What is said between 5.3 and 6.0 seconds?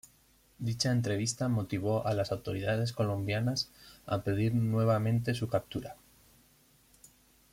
su captura.